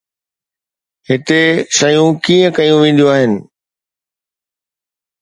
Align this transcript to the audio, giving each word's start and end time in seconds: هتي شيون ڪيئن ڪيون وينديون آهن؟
هتي 1.09 1.41
شيون 1.77 2.09
ڪيئن 2.25 2.49
ڪيون 2.57 2.77
وينديون 2.83 3.11
آهن؟ 3.17 3.31